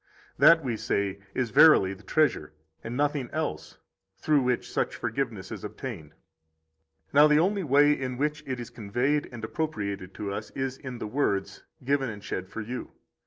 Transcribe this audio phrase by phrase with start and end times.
[0.39, 2.53] That, we say, is verily the treasure,
[2.83, 3.77] and nothing else,
[4.17, 6.13] through which such forgiveness is obtained.
[7.11, 10.79] 29 Now the only way in which it is conveyed and appropriated to us is
[10.79, 12.93] in the words (Given and shed for you).